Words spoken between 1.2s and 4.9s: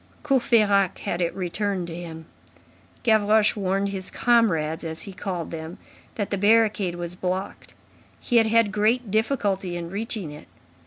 it returned to him. Gavroche warned "his comrades"